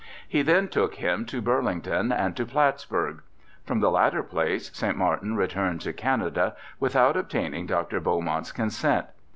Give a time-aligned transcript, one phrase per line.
[0.27, 3.21] He then took him to Bur lington and to Plattsburgh.
[3.65, 7.99] From the latter place St Martin returned to Canada, without obtaining Dr.
[7.99, 9.05] Beau mont's consent.